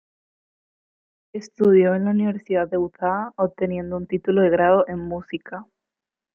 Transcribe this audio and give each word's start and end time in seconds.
Estudió 1.31 1.93
en 1.93 2.05
la 2.05 2.09
Universidad 2.09 2.67
de 2.67 2.79
Utah 2.79 3.33
obteniendo 3.37 3.97
un 3.97 4.07
título 4.07 4.41
de 4.41 4.49
grado 4.49 4.83
en 4.87 4.97
música. 4.97 5.67